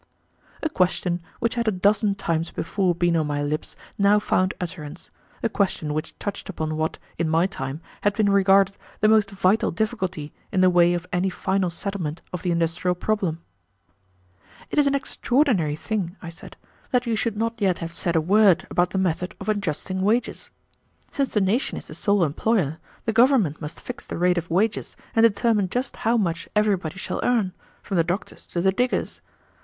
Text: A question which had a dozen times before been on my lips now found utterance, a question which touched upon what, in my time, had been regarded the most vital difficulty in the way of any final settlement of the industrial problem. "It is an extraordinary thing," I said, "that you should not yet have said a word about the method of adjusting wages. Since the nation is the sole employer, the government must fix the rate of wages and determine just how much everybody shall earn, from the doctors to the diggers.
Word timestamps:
A 0.63 0.67
question 0.69 1.21
which 1.37 1.53
had 1.53 1.67
a 1.67 1.71
dozen 1.71 2.15
times 2.15 2.49
before 2.49 2.95
been 2.95 3.15
on 3.15 3.27
my 3.27 3.43
lips 3.43 3.75
now 3.99 4.17
found 4.17 4.55
utterance, 4.59 5.11
a 5.43 5.47
question 5.47 5.93
which 5.93 6.17
touched 6.17 6.49
upon 6.49 6.75
what, 6.75 6.97
in 7.19 7.29
my 7.29 7.45
time, 7.45 7.81
had 8.01 8.15
been 8.15 8.31
regarded 8.31 8.77
the 9.01 9.07
most 9.07 9.29
vital 9.29 9.69
difficulty 9.69 10.33
in 10.51 10.61
the 10.61 10.71
way 10.71 10.95
of 10.95 11.05
any 11.13 11.29
final 11.29 11.69
settlement 11.69 12.23
of 12.33 12.41
the 12.41 12.49
industrial 12.49 12.95
problem. 12.95 13.43
"It 14.71 14.79
is 14.79 14.87
an 14.87 14.95
extraordinary 14.95 15.75
thing," 15.75 16.15
I 16.19 16.29
said, 16.29 16.57
"that 16.89 17.05
you 17.05 17.15
should 17.15 17.37
not 17.37 17.61
yet 17.61 17.77
have 17.77 17.91
said 17.93 18.15
a 18.15 18.21
word 18.21 18.65
about 18.71 18.89
the 18.89 18.97
method 18.97 19.35
of 19.39 19.49
adjusting 19.49 20.01
wages. 20.01 20.49
Since 21.11 21.35
the 21.35 21.41
nation 21.41 21.77
is 21.77 21.85
the 21.85 21.93
sole 21.93 22.23
employer, 22.23 22.79
the 23.05 23.13
government 23.13 23.61
must 23.61 23.79
fix 23.79 24.03
the 24.07 24.17
rate 24.17 24.39
of 24.39 24.49
wages 24.49 24.97
and 25.15 25.23
determine 25.23 25.69
just 25.69 25.97
how 25.97 26.17
much 26.17 26.49
everybody 26.55 26.97
shall 26.97 27.19
earn, 27.23 27.53
from 27.83 27.97
the 27.97 28.03
doctors 28.03 28.47
to 28.47 28.61
the 28.61 28.71
diggers. 28.71 29.21